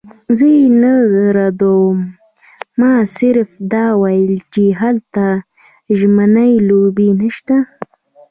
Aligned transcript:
زه 0.37 0.47
یې 0.57 0.65
نه 0.81 0.93
ردوم، 1.35 1.97
ما 2.79 2.91
صرف 3.17 3.49
دا 3.73 3.85
ویل 4.01 4.35
چې 4.53 4.63
هلته 4.81 5.25
ژمنۍ 5.97 6.53
لوبې 6.69 7.09
نشته. 7.21 7.55